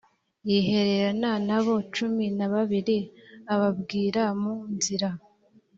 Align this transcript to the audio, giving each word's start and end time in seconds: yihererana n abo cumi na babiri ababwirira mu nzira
yihererana 0.49 1.31
n 1.47 1.49
abo 1.57 1.75
cumi 1.95 2.25
na 2.37 2.47
babiri 2.53 2.97
ababwirira 3.53 4.23
mu 4.41 4.53
nzira 4.75 5.09